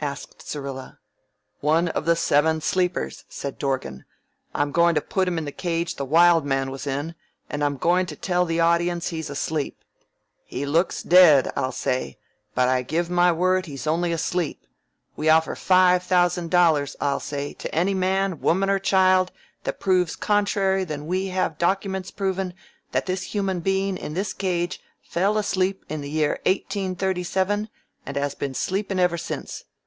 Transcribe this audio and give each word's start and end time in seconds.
asked 0.00 0.46
Syrilla. 0.46 0.98
"One 1.60 1.88
of 1.88 2.04
the 2.04 2.14
Seven 2.14 2.60
Sleepers," 2.60 3.24
said 3.28 3.58
Dorgan. 3.58 4.04
"I'm 4.54 4.70
goin' 4.70 4.94
to 4.94 5.00
put 5.00 5.26
him 5.26 5.38
in 5.38 5.44
the 5.46 5.50
cage 5.50 5.96
the 5.96 6.04
Wild 6.04 6.44
Man 6.46 6.70
was 6.70 6.86
in, 6.86 7.16
and 7.50 7.64
I'm 7.64 7.78
goin' 7.78 8.06
to 8.06 8.14
tell 8.14 8.44
the 8.44 8.60
audiences 8.60 9.08
he's 9.10 9.30
asleep. 9.30 9.78
'He 10.44 10.66
looks 10.66 11.02
dead,' 11.02 11.50
I'll 11.56 11.72
say, 11.72 12.18
'but 12.54 12.68
I 12.68 12.82
give 12.82 13.10
my 13.10 13.32
word 13.32 13.66
he's 13.66 13.88
only 13.88 14.12
asleep. 14.12 14.64
We 15.16 15.30
offer 15.30 15.56
five 15.56 16.04
thousand 16.04 16.50
dollars,' 16.50 16.94
I'll 17.00 17.18
say, 17.18 17.54
'to 17.54 17.74
any 17.74 17.94
man, 17.94 18.40
woman, 18.40 18.70
or 18.70 18.78
child 18.78 19.32
that 19.64 19.80
proves 19.80 20.14
contrary 20.14 20.84
than 20.84 21.00
that 21.00 21.06
we 21.06 21.28
have 21.28 21.58
documents 21.58 22.10
provin' 22.12 22.54
that 22.92 23.06
this 23.06 23.22
human 23.22 23.60
bein' 23.60 23.96
in 23.96 24.14
this 24.14 24.32
cage 24.34 24.80
fell 25.02 25.36
asleep 25.38 25.84
in 25.88 26.02
the 26.02 26.10
year 26.10 26.38
1837 26.46 27.68
and 28.06 28.16
has 28.16 28.34
been 28.36 28.54
sleepin' 28.54 29.00
ever 29.00 29.18
since. 29.18 29.64